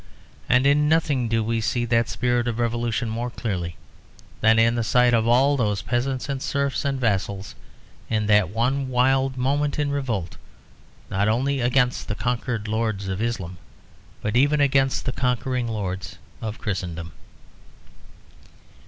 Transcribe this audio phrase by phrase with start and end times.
[0.49, 3.75] And in nothing do we see that spirit of revolution more clearly
[4.39, 7.53] than in the sight of all those peasants and serfs and vassals,
[8.09, 10.37] in that one wild moment in revolt,
[11.11, 13.57] not only against the conquered lords of Islam,
[14.23, 17.11] but even against the conquering lords of Christendom.